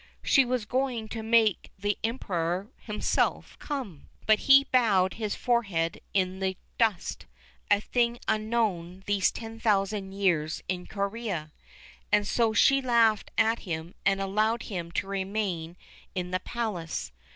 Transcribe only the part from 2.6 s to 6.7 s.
himself come, but he bowed his forehead in the